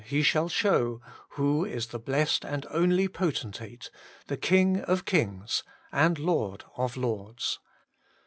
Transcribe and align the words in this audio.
He 0.03 0.23
shall 0.23 0.49
shew, 0.49 0.99
who 1.37 1.63
is 1.63 1.85
the 1.89 1.99
blessed 1.99 2.43
and 2.43 2.65
only 2.71 3.07
Potenate, 3.07 3.91
the 4.25 4.35
King 4.35 4.81
of 4.85 5.05
kings, 5.05 5.61
and 5.91 6.17
Lord 6.17 6.65
of 6.75 6.97
lords.' 6.97 7.59